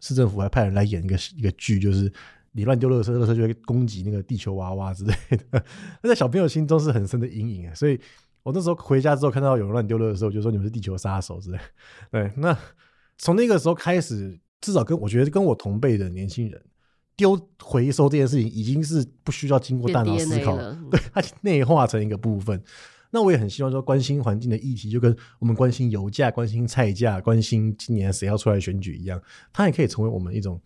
[0.00, 2.12] 市政府还派人来演一个一个剧，就是
[2.50, 5.64] 你乱丢垃圾，垃圾就会攻击那个地球娃娃之类的，
[6.04, 7.74] 那在小朋友心中是很深的阴影啊。
[7.74, 7.98] 所以
[8.42, 11.58] 我那时候回家之后看到有人乱丢垃圾，我就说你们是地球杀手之类。
[12.12, 12.54] 对，那
[13.16, 16.58] 从那个时候开始，至少跟我觉得跟我同辈的年轻人
[17.14, 20.56] 丢回收这件事情，已经是不需要经过大脑思考，
[20.90, 22.62] 对，它内化成一个部分。
[23.10, 29.20] 那我也很希望说，关心环境的议题，就跟我们关心油价、关心菜价、关心今年谁要出来选举一样，
[29.52, 30.58] 它也可以成为我们一种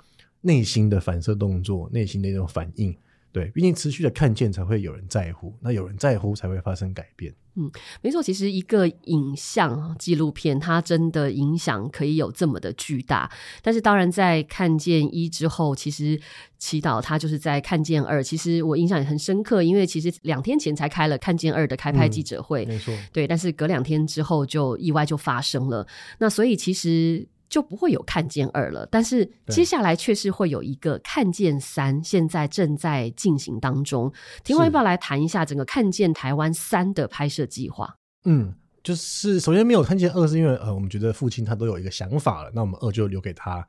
[0.43, 2.97] 内心的反射动作、内心的一种反应。
[3.33, 7.35] 对，毕竟持续的看见才会有人在乎，那有人在乎才会发生改变。
[7.59, 7.71] 嗯，
[8.03, 13.31] 没错，其实一个影像纪录片，它真的影响可以有这么的巨大。
[13.63, 16.21] 但是当然，在看见一之后，其实
[16.59, 18.23] 祈祷它就是在看见二。
[18.23, 23.27] 其实我印象也很深刻，因为其实两天前才开了看见二的开拍记者会，嗯、没错，对。
[23.27, 25.87] 但是隔两天之后就意外就发生了。
[26.19, 27.27] 那所以其实。
[27.49, 34.13] 就不会有看见二了，但是接下来却是会有一个看见三，现在正在进行当中。
[34.43, 37.97] 庭华要不要来谈一下整个看见台湾三的拍摄计划？
[38.25, 43.67] 嗯，就是首先没有看见二，是因为呃，我们觉得父亲他都有一个想法了，那我们二就留给他。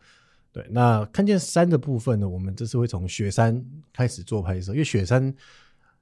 [0.52, 3.63] 对，那看见三的部分呢，我们这次会从雪山
[3.94, 5.32] 开始做拍摄，因为雪山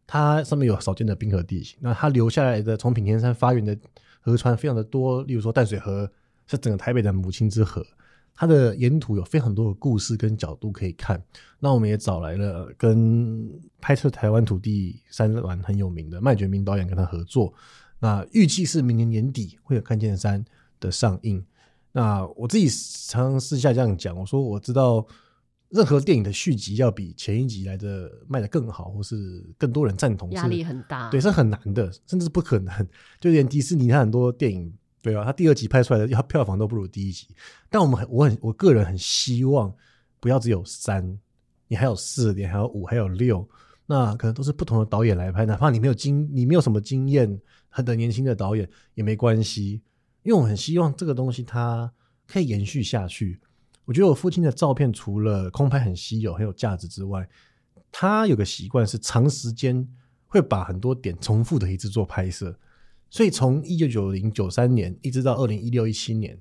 [0.08, 3.78] 它上面有少见的冰河地形，那它留下来的从品田山发源的
[4.22, 6.10] 河川非常的多，例如说淡水河。
[6.48, 7.86] 是整个台北的母亲之河，
[8.34, 11.22] 它的沿途有非常多的故事跟角度可以看。
[11.60, 13.50] 那我们也找来了跟
[13.82, 17.54] 拍摄台湾土地三峦很有名的麦觉明导演跟他合作。
[18.00, 20.44] 那预计是明年年底会有《看见山》
[20.80, 21.44] 的上映。
[21.92, 25.08] 那我自己常常私下这样讲，我说我知道
[25.70, 32.88] 任何电影的续集要比前一集来的卖得更好，或是更多人赞同，压力很大，对，是很难的，甚至是不可能。
[33.20, 34.72] 就连迪士尼，它很多电影。
[35.06, 37.28] 对啊，他第二集拍出来的，要票房都不如第一集。
[37.70, 39.72] 但我们很，我很，我个人很希望
[40.20, 41.16] 不要只有三，
[41.68, 43.48] 你还有四，你还有五，还有六，
[43.86, 47.40] 那可能都是不同的导演来拍，哪怕你没有经，你没有什么经验，
[47.70, 49.80] 很的年轻的导演也没关系，
[50.24, 51.94] 因为我很希望这个东西它
[52.26, 53.40] 可以延续下去。
[53.84, 57.30] 我觉得我父亲的照片除了空拍很稀有、很有价值之外，
[57.92, 59.88] 他有个习惯是长时间
[60.26, 62.58] 会把很多点重复的一次做拍摄。
[63.10, 66.38] 所以从一九九零九三年一直到二零一六一七年，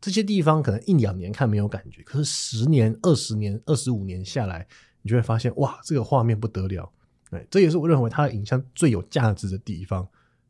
[0.00, 4.66] 这些地方可能一两年看没有感觉，可是十年、二十年、二十五年下来，
[5.02, 6.92] 你就会发现哇，这个画面不得了。
[7.30, 10.06] 对，这也是我认为它的影像最有价值的地方。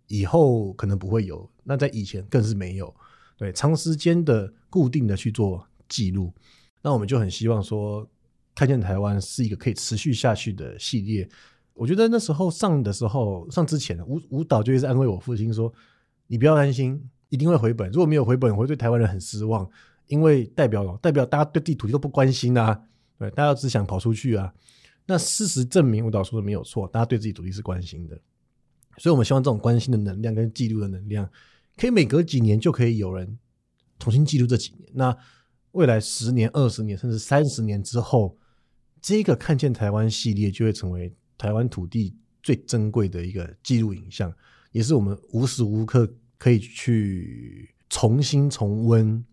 [0.08, 2.94] 以后可能不会有，那在以前更是没有。
[3.36, 6.32] 对，长时间的固定的去做记录，
[6.80, 8.08] 那我们就很希望说，
[8.54, 11.28] 看见台湾是一个可以持续下去的系列。
[11.76, 15.70] 我觉得那时候上的时候，上之前，舞舞蹈就一直安慰我父亲说
[16.26, 17.90] ：“你不要担心，一定会回本。
[17.90, 19.68] 如果没有回本，我会对台湾人很失望，
[20.06, 22.80] 因为代表代表大家对地土地都不关心啊，
[23.18, 24.50] 对，大家只想跑出去啊。
[25.04, 28.18] 那事实证明，舞蹈说的没有错，大家对自己土地是关心的。
[28.96, 31.28] 所以我们希望这种关心的能量跟记录的能量，
[31.76, 33.38] 可以每隔几年就可以有人
[33.98, 34.88] 重新记录这几年。
[34.94, 35.14] 那
[35.72, 38.34] 未来十年、二十年，甚至三十年之后，
[39.02, 41.14] 这个看见台湾系列就会成为。
[41.38, 44.32] 台湾土地最珍贵的一个记录影像，
[44.72, 49.24] 也是我们无时无刻可以去重新重温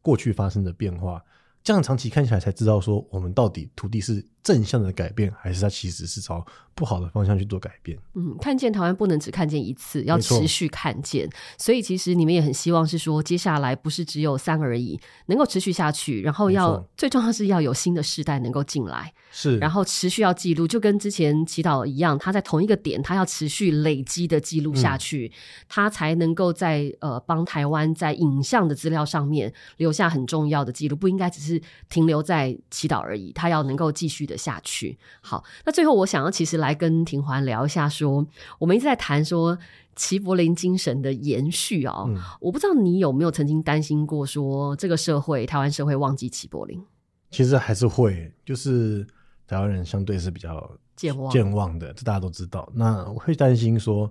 [0.00, 1.22] 过去发生的变化。
[1.64, 7.96] 这样长期看起来，才知道说我们到底土地是正向的改变，还是它其实是朝不好的方向去做改变？
[8.14, 11.30] 嗯，看见台湾不能只看见一次，要持续看见。
[11.56, 31.52] 所以其实你们也很希望是说，接下来不是只有三而已，能够持续下去，然后要最重要是要有新的世代能够进来，是，然后持续要记录，就跟之前祈祷一样，他在同一个点，他要持续累积的记录下去，嗯、他才能够在呃帮台湾在影像的资料上面留下很重要的记录，不应该只是。
[31.52, 34.98] 是停留在祈祷而已，他要能够继续的下去。
[35.20, 39.58] 好，那最后我想要其实来跟庭环聊一下说，说我们一直在谈说
[39.94, 42.06] 齐柏林精神的延续哦。
[42.08, 46.82] 嗯、我不知道你有没有曾经担心过说这个社会，台湾社会忘记齐柏林？
[47.30, 49.06] 其实还是会，就是
[49.46, 52.70] 台湾人相对是比较健忘健忘的，这大家都知道。
[52.74, 54.06] 那我会担心说，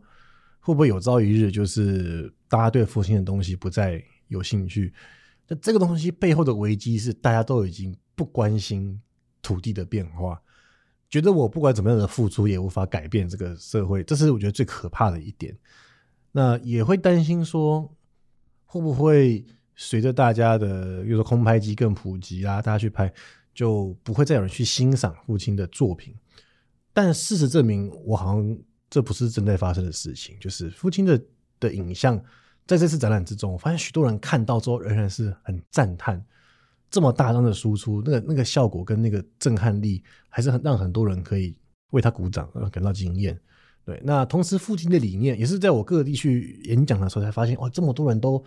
[0.59, 4.93] 会不会有朝一日，就是大家对复兴的东西不再有兴趣？
[5.47, 8.99] 那这个东西背后的危机是，大家都已经不关心
[9.41, 10.41] 土地的变化，
[11.09, 15.57] 觉得我不管怎么样的付出也无法改变这个社会，这是我觉得最可怕的一点。
[16.31, 17.93] 那也会担心说，
[18.65, 23.11] 会不会随着大家的，比如说空拍机更普及啊，大家去拍，
[23.53, 26.15] 就不会再有人去欣赏父亲的作品。
[26.93, 28.57] 但事实证明，我好像
[28.89, 30.37] 这不是正在发生的事情。
[30.39, 31.21] 就是父亲的
[31.59, 32.17] 的影像，
[32.65, 36.23] 在这次展览之中，我发现许多人看到之后仍然是很赞叹，
[36.91, 41.55] 这么大张的输出，那个那个效果跟那个震撼力，还是很让很多人可以
[41.91, 43.39] 为他鼓掌，感到惊艳。
[43.83, 48.43] 对，那同时父亲的理念，也是在我各地去演讲的时候才发现，哇，这么多人都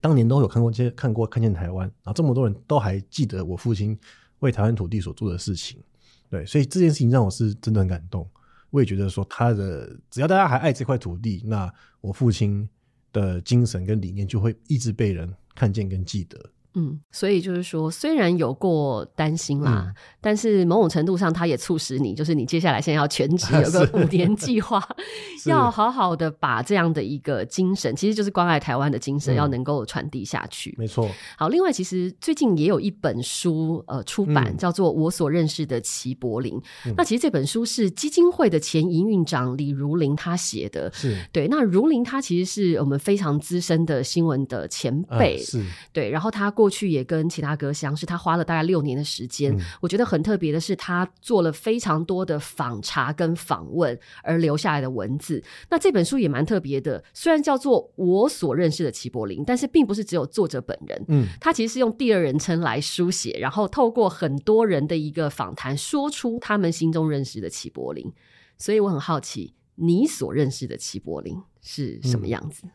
[0.00, 3.98] 当年都有看过这，看过看见台湾，然后这么多人都还记得我父亲
[4.40, 5.80] 为台湾土地所做的事情。
[6.28, 8.28] 对，所以这件事情让我是真的很感动。
[8.70, 12.68] 我也觉得说，他的只要大家还爱这块土地，那我父亲
[13.12, 16.50] 的精神跟理念就会一直被人看见跟记得。
[16.76, 24.82] 嗯，所以就是说，虽然有过担心啦，嗯、但是某种程度上，它也促使你，就是你接下来现在要全职 有个五年计划，
[25.46, 30.74] 要好好的把这样的一个精神，其实就是关爱台湾的精神，要能够传递下去。
[30.76, 31.08] 没错。
[31.38, 36.54] 好，另外，其实最近也有一本书呃出版，嗯、叫做《我所认识的齐柏林》。
[36.86, 40.92] 嗯、那其实这本书是基金会的前营运长李如林他写的。
[40.92, 41.46] 是对。
[41.46, 45.36] 那如林他其实是我们非常资深的新闻的前辈。
[45.36, 46.10] 嗯、是对。
[46.10, 46.63] 然后他过。
[46.64, 49.54] 过去也跟其他歌相识，他花了大概六年的时间。
[49.54, 55.44] 嗯、我觉得很特别的是，他做了非常多的访查跟访问而留下来的文字。
[55.68, 61.04] 那这本书也蛮特别的，虽然叫做我所认识的齐柏林，但是并不是只有作者本人。
[61.08, 68.10] 嗯，他其实是用第二人称来书写，然后透过很多人的一个访谈，说出他们心中认识的齐柏林。
[68.56, 72.62] 所以我很好奇，你所认识的齐柏林是什么样子？
[72.64, 72.70] 嗯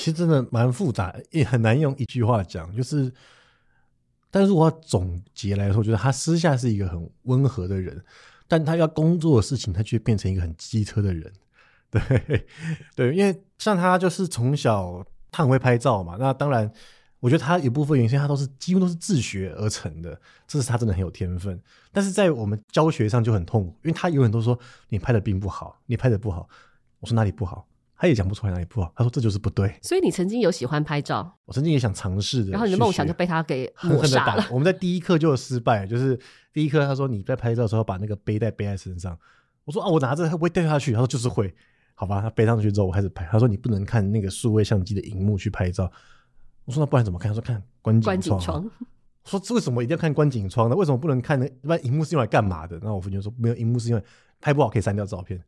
[0.00, 2.74] 其实真的蛮复杂，也很难用一句话讲。
[2.74, 3.12] 就是，
[4.30, 8.02] 但是如果要总结来说，我觉得他私下是一个很温和的人，
[8.48, 11.30] 但他要工作的事情，他却变成一个很机车的人。
[11.90, 12.00] 对，
[12.96, 16.72] 对，因为像他就是从小他很会拍照嘛，那当然，
[17.18, 21.60] 我觉得他有部分原因，他都是几乎都是自学而成的，这是他真的很有天分。
[21.92, 24.58] 但是在我们教学上就很痛苦，因为他永远都说
[24.88, 26.48] 你拍的并不好，你拍的不好。
[27.00, 27.66] 我说哪里不好？
[28.00, 29.78] 他也讲不出来哪里不好，他说这就是不对。
[29.82, 34.46] 所以你曾经有喜欢拍照，我曾经也想尝试的，然后你的梦想就被他给抹杀了。
[34.50, 36.18] 我们在第一课就有失败，就是
[36.50, 39.18] 第一课他说你在拍照的时候把那个背带背在身上，
[39.66, 40.92] 我说啊我拿着会不会掉下去？
[40.92, 41.54] 他说就是会，
[41.94, 45.92] 好吧，他背上去之后我开始拍，他说你不能看那个数位相机的荧幕去拍照，
[46.64, 47.30] 我说那不然怎么看？
[47.30, 48.70] 他说看观景窗。
[49.22, 50.74] 说这为什么一定要看观景窗呢？
[50.74, 51.46] 为什么不能看呢？
[51.46, 52.78] 一般荧幕是用来干嘛的？
[52.78, 54.02] 然后我父亲说没有，荧幕是因为
[54.40, 55.38] 拍不好可以删掉照片。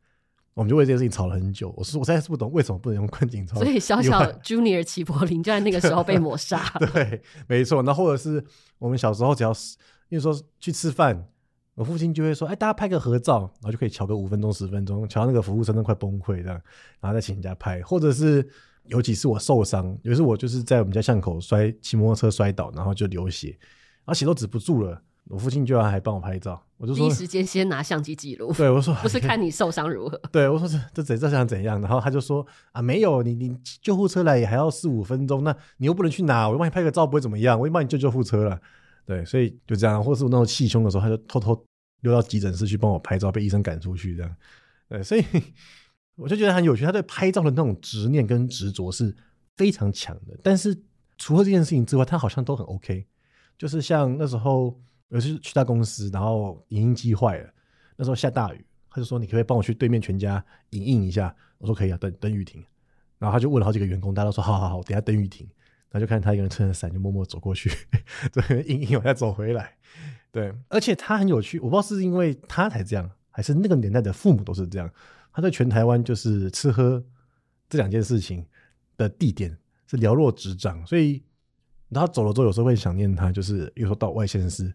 [0.55, 1.73] 我们就为这件事情吵了很久。
[1.77, 3.59] 我说，我实在是不懂为什么不能用观景窗。
[3.63, 6.63] 所以小小 Junior 齐柏林就在那个时候被抹杀。
[6.93, 7.83] 对，没错。
[7.83, 8.45] 那或者是
[8.79, 9.77] 我们小时候只要是，
[10.11, 11.27] 因为说去吃饭，
[11.75, 16.61] 我父亲就会说：“哎，大家拍个合照，然后就可以瞧个五分钟、十分钟，瞧到那个服务生都快崩溃这样，
[17.01, 18.47] 然后再请人家拍。”或者是
[18.85, 23.57] 有几次我受伤，有一次我就是在我们家巷口摔，骑摩托车摔倒，然后就流血，
[24.05, 25.01] 然后血都止不住了。
[25.29, 28.53] 我父亲居然还帮我拍照，我就说第一时间先拿相机记录。
[28.53, 30.21] 对，我说 不是看你受伤如何。
[30.33, 31.81] 对，我说这这怎这想怎样？
[31.81, 38.61] 然后他就说啊，没有，你你救护车来也还要四五分钟，那你又不能去拿，我帮你拍个照不会怎么样，我就帮你救救护车了。
[39.07, 41.65] 对，所以就这样，或是我那种气胸的时候，他就偷偷
[42.01, 44.37] 溜到急诊室去帮我拍照，被医生赶出去这样。
[44.89, 45.25] 对，所以
[46.17, 49.15] 我就觉得很有趣，他对拍照的那种执念跟执着是
[49.57, 50.37] 非常强的。
[50.43, 50.77] 但是
[51.17, 53.07] 除了这件事情之外，他好像都很 OK，
[53.57, 54.77] 就是像那时候。
[55.13, 57.51] 有次去他公司，然后影印机坏了，
[57.97, 62.65] 那时候下大雨，他就说：“你可不可以帮我去对面全家影印一下？”我说：“可以啊，等等雨停。”
[63.21, 65.47] 然后他就问了好几个员工，大家都说：“好好好，等下等雨停。”
[65.93, 67.71] 然后就看他一个人撑着伞，就默默走过去，
[68.33, 69.77] 对，印印完再走回来。
[70.31, 74.91] 对，而且他很有趣，我不知道是因为他才这样，还是那个年代的父母都是这样。
[75.31, 77.05] 他在全台湾就是吃喝
[77.69, 78.47] 这两件事情
[78.97, 79.55] 的地点
[79.87, 81.23] 是了若指掌，所以
[81.91, 84.73] 然后走了之后，有时候会想念他，就是有时候到外县市。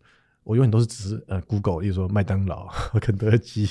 [0.48, 2.68] 我永远都是只是呃，Google，例如说麦当劳、
[3.02, 3.70] 肯德基，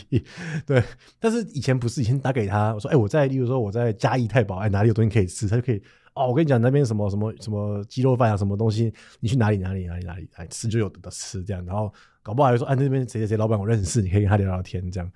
[0.67, 0.83] 对。
[1.19, 11.65] 但是以前不是，以前打给他，我说，哎、我在，例如说我在嘉义太保，哎，哪里有东西可以吃，他就可以，哦，我跟你讲那边什么什么什么鸡肉饭啊，什么东西，你去哪里哪里哪里哪里哎吃就有的吃这样。
[11.65, 11.91] 然后
[12.23, 15.11] 搞不好就说，哎，那边谁谁谁老板我认识，你可以跟他聊聊天这样。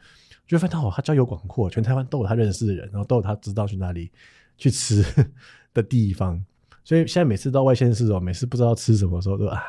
[0.48, 4.10] 就发现哦，他交友广阔，全台湾都有他认识的人，然后都有他知道去哪里
[4.56, 5.04] 去吃
[5.74, 6.42] 的地方。
[6.82, 9.62] 所以现在每次到外县市哦，每次不知道吃什么的时候都啊。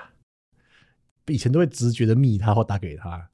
[1.28, 3.28] 以前都会直觉的密他或打给他，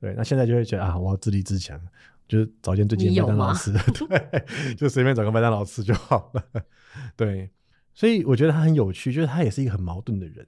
[0.00, 1.80] 对，那现在就会觉得啊，我要自立自强，
[2.28, 3.72] 就是找间最近麦当劳吃，
[4.08, 6.64] 对，就随便找个麦当劳吃就好了，
[7.16, 7.50] 对，
[7.94, 10.46] 所以我觉得他很有趣，就是他也是一个很矛盾的人，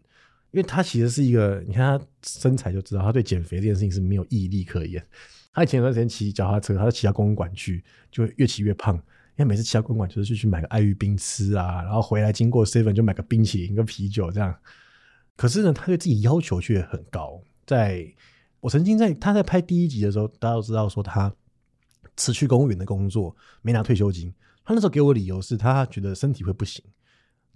[0.50, 5.04] 因为他其实是一个，你看他身材就知道，他对减肥这件事情是没有毅力可言。
[5.52, 9.02] 他以前有段时间骑脚踏车，他骑到公园馆去，就会越骑越胖，因
[9.38, 14.52] 为每次骑到公馆就是去去买个爱玉冰吃啊，然后回来经过 seven 就买个冰淇淋、一个啤酒这样。
[15.36, 17.40] 可是呢，他对自己要求却很高。
[17.66, 18.06] 在
[18.60, 21.32] 我曾经在他在拍第一集的时候，大家都知道说他
[22.16, 24.32] 辞去公务员的工作，没拿退休金。
[24.64, 26.84] 他那时候给我理由是他觉得身体会不行。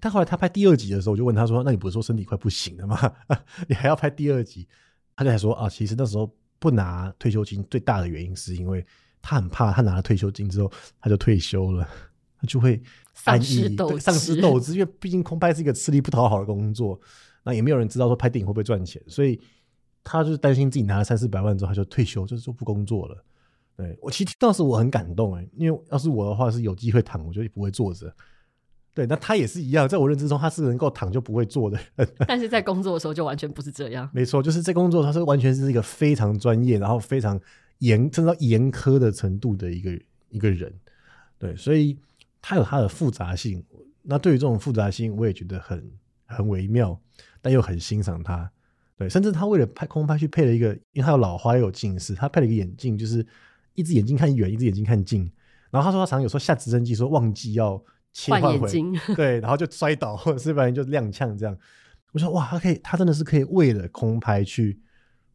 [0.01, 3.13] 但后来他拍第二集的时候，我就问他说：“那你不是说身体快不行了吗？
[3.69, 4.69] 你还要拍第二集？”
[5.17, 8.85] 他就还说：“啊，其实那时候不拿退休金最大的原因是因为。”
[9.21, 10.71] 他很怕，他拿了退休金之后，
[11.01, 11.87] 他就退休了，
[12.41, 12.81] 他就会
[13.15, 14.73] 丧失斗志，丧失斗志。
[14.75, 16.99] 因为毕竟空拍是一个吃力不讨好的工作，
[17.49, 19.41] 那也没有人知道说拍电影会不会赚钱，所以
[20.05, 23.25] 他就是担心自己拿了三四百万之后他就退休，就是说不工作了。
[23.75, 28.15] 对，我其实当时我很感动哎，因为要是我的话是有机会躺，我就不会坐着。
[28.93, 34.11] 对，那他也是一样，在我认知中他是能够躺就不会坐的人， 但是在工作的时候就完全不是这样。
[34.13, 37.41] 没错，就是在工作他是完全是一个非常专业，然后非常。
[37.79, 39.97] 严，甚至到严苛的程度的一个
[40.31, 40.75] 一个人，
[41.39, 41.97] 对，所以
[42.43, 43.65] 他有他的复杂性。
[44.03, 45.89] 那对于这种复杂性，我也觉得很
[46.27, 47.01] 很微妙，
[47.41, 48.51] 但又很欣赏他。
[48.97, 53.25] 对，甚至他为了拍空拍去配了一个，因为他有老花又有近视，他配了一个眼镜，就是
[53.75, 55.31] 一只眼睛看远，一只眼睛看近。
[55.71, 57.81] 然后他说他常常有时候下直升机，说忘记要
[58.13, 58.69] 切换回，
[59.15, 61.57] 对，然后就摔倒，或者是不然就踉跄这样。
[62.13, 64.81] 我说哇，他可以，他真的是可以为了空拍去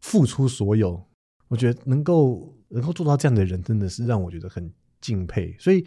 [0.01, 1.01] 付出所有。
[1.47, 5.55] 我觉得能够能够做到这样的人，真的是让我觉得很敬佩。
[5.59, 5.85] 所以，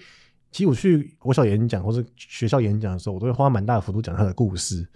[0.52, 4.88] 其实我去国小演讲或者学校演讲的时候，我都会花蛮大的幅度讲他的故事，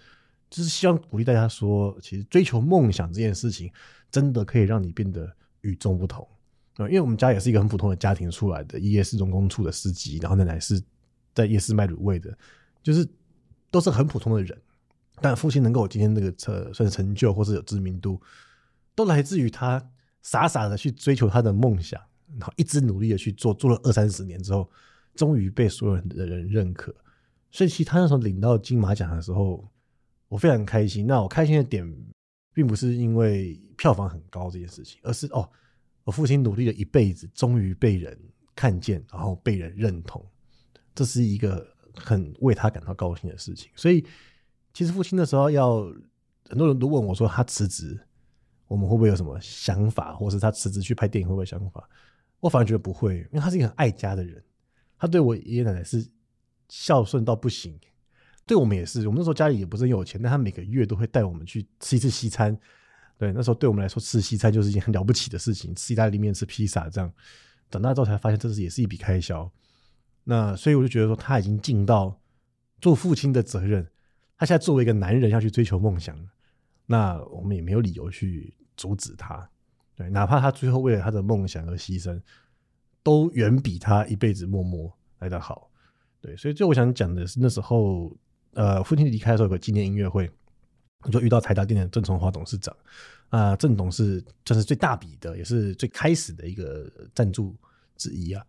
[0.50, 3.72] 就是希望鼓励大家说，其实追求梦想这件事情，
[4.10, 5.32] 真的可以让你变得
[5.62, 6.26] 与众不同。
[6.80, 10.82] 因为我们家也是一个很普通的家庭出来的，夜市中工处的司机，然后奶奶是
[11.34, 12.36] 在夜市卖卤味的，
[12.82, 13.08] 就是
[13.70, 14.60] 都是很普通的人。
[15.20, 18.20] 但父亲能够有今天这个成算成就或是有知名度，
[18.94, 19.82] 都来自于他。
[20.22, 21.98] 傻傻的去追求他的梦想，
[22.38, 24.68] 然后一直努力的去做，做了二三十年之后，
[25.14, 26.94] 终于被所有人的人认可。
[27.50, 29.66] 所以，其实他那时候领到金马奖的时候，
[30.30, 31.06] 我非常开心。
[31.06, 31.86] 那我开心的点，
[32.54, 35.46] 并不是因为票房很高这件事情，而是哦，
[36.04, 38.18] 我父亲努力了一辈子，终于被人
[38.56, 40.24] 看见，然后被人认同，
[40.94, 43.70] 这是一个很为他感到高兴的事情。
[43.76, 44.02] 所以，
[44.72, 45.82] 其实父亲的时候要
[46.48, 48.00] 很多人都问我说，他辞职。
[48.66, 51.90] 我们会不会有什么想法，或是他辞职去拍电影会不会想法？
[52.38, 54.40] 我反而觉得不会，因为他是一个很爱家的人，
[54.96, 56.08] 他对我爷爷奶奶是
[56.68, 57.76] 孝顺到不行，
[58.50, 59.06] 对我们也是。
[59.06, 62.58] 我们那时候家里也不是很有钱，但他每个月都会带我们去吃一次西餐。
[63.16, 67.12] 对，那时候对我们来说吃西餐就是一件很了不起的事情，吃意大利面、吃披萨这样。
[67.70, 69.48] 长大之后才发现，这是也是一笔开销。
[70.24, 72.18] 那所以我就觉得说，他已经尽到
[72.80, 73.86] 做父亲的责任。
[74.36, 76.18] 他现在作为一个男人要去追求梦想，
[76.86, 78.54] 那我们也没有理由去。
[78.76, 79.46] 阻止他，
[79.94, 82.18] 对，哪怕他最后为了他的梦想而牺牲，
[83.02, 85.70] 都远比他一辈子默默来得好。
[86.18, 88.16] 对，所以最后我想讲的是，那时候，
[88.54, 90.30] 呃，父亲离开的时候有个纪念音乐会，
[91.02, 92.76] 我就遇到台达电的郑崇华董事长，
[93.28, 97.56] 啊、郑董是算是最大笔的，也是最开始的一个赞助
[97.96, 98.44] 之一啊。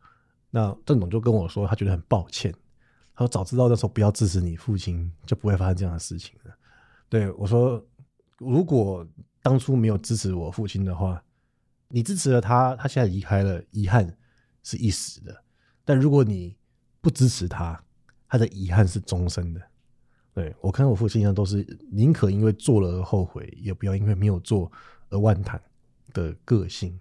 [0.49, 2.53] 那郑董就跟我说，他觉得很抱歉，
[3.15, 6.55] 他说早知道那时候不要支持你父亲，就不会发生这样的事情了。
[7.09, 7.85] 对，我说，
[8.37, 9.07] 如果。
[9.43, 11.19] 当初没有支持我父亲的话，
[11.87, 14.15] 你支持了他，他现在离开了，遗憾
[14.61, 15.35] 是一时的。
[15.83, 16.55] 但如果你
[17.01, 17.83] 不支持他，
[18.27, 19.59] 他的遗憾是终身的。
[20.33, 24.71] 对，我看我父亲一样，都是宁可因为做了而后悔，也不要因为没有做
[25.09, 25.61] 而万谈
[26.13, 26.97] 的个性。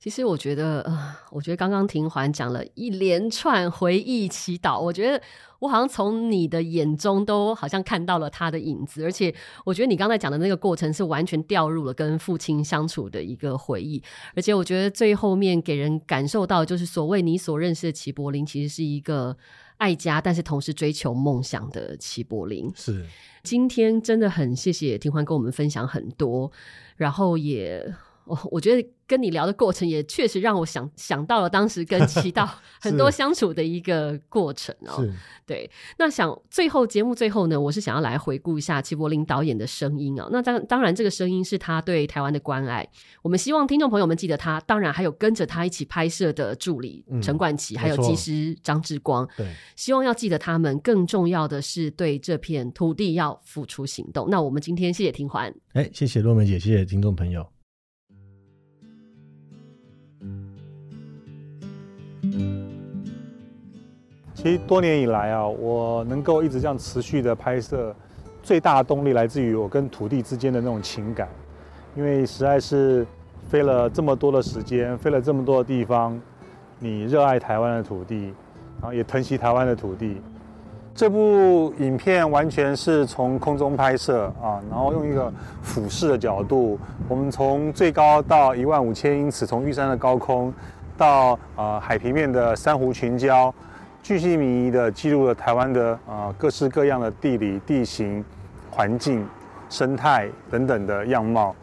[0.00, 5.22] 其实我觉得，呃，我觉得刚刚庭环讲了一连串回忆祈祷，我觉得
[5.58, 14.02] 我好像从你的眼中都好像看到了他的影子，而且我觉得你刚才讲的那个过程是完全掉入了跟父亲相处的一个回忆，
[14.34, 19.36] 而且我觉得最后面给人感受到就是所谓你所认识的齐柏林，其实是一个
[19.76, 22.72] 爱家，但是同时追求梦想的齐柏林。
[22.74, 23.04] 是，
[23.42, 26.50] 今天真的很谢谢庭环跟我们分享很多，
[26.96, 27.94] 然后也。
[28.24, 32.48] 我我觉得跟你聊的过程也确实让我想想到了当时跟齐导
[32.80, 35.04] 很多相处的一个过程哦。
[35.44, 35.68] 对，
[35.98, 40.28] 那想最后节目最后呢，我是想要来回顾一下齐柏林导演的声音啊。
[40.30, 42.88] 那当当然，这个声音是他对台湾的关爱。
[43.20, 49.28] 我们希望听众朋友们记得他，当然还有跟着他一起拍摄的助理陈冠奇，还有技师张志光。
[49.36, 50.78] 对，希望要记得他们。
[50.80, 54.28] 更重要的是对这片土地要付出行动。
[54.30, 57.59] 那我们今天谢谢庭环，哎，谢谢洛梅姐，谢谢听众朋友。
[64.42, 67.94] 其实多年以来啊，我能够一直这样持续的拍摄，
[68.42, 71.28] 最大的动力来自于我跟土地之间的那种情感。
[71.94, 73.06] 因为实在是
[73.50, 76.18] 飞了这么多的时间，飞了这么多的地方，
[76.78, 78.32] 你热爱台湾的土地，
[78.80, 80.22] 然后也疼惜台湾的土地。
[80.94, 85.30] 这部影片完全是从空中拍摄啊，然后用一个
[85.60, 86.78] 俯视的角度，
[87.10, 90.50] 我们从最高到一万五千英尺，从玉山的高空
[90.96, 93.52] 到啊海平面的珊瑚群礁，
[94.02, 98.24] 巨细靡遗的记录了台湾的啊各式各样的地理、地形、
[98.70, 99.26] 环境、
[99.68, 101.54] 生态等等的样貌。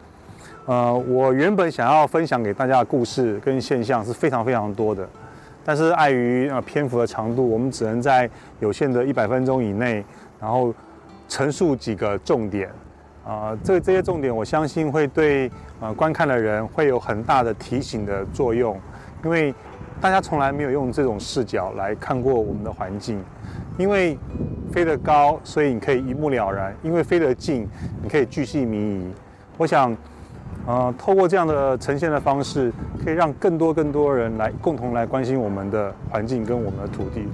[0.66, 5.08] 呃，我原本想要分享给大家的故事跟现象是非常非常多的。
[5.64, 8.28] 但是碍于呃篇幅的长度，我们只能在
[8.60, 10.04] 有限的一百分钟以内，
[10.40, 10.74] 然后
[11.28, 12.70] 陈述几个重点。
[13.26, 18.80] 啊、这这些重点，我相信会对呃观看的人会有很大的提醒的作用，
[19.22, 19.54] 因为
[20.00, 23.22] 大家从来没有用这种视角来看过我们的环境。
[23.76, 24.18] 因为
[24.72, 27.68] 飞得高，所以你可以一目了然；因为飞得近，
[28.02, 29.12] 你可以巨细靡遗。
[29.56, 29.96] 我想。
[30.66, 32.70] 呃，透过这样的呈现的方式，
[33.02, 37.26] 可以让更多更多人来共同来关心我们的环境跟我们的土地。